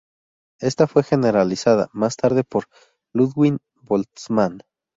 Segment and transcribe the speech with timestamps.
[0.59, 2.63] Esta fue generalizada, más tarde, por
[3.13, 4.61] Ludwig Boltzmann.